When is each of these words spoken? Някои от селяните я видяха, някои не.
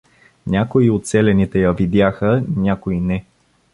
Някои 0.47 0.89
от 0.89 1.07
селяните 1.07 1.59
я 1.59 1.71
видяха, 1.73 2.43
някои 2.57 2.99
не. 2.99 3.25